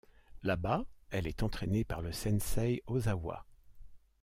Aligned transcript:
Là-bas, 0.41 0.83
elle 1.11 1.27
est 1.27 1.43
entraînée 1.43 1.83
par 1.83 2.01
le 2.01 2.11
Sensei 2.11 2.81
Osawa. 2.87 3.45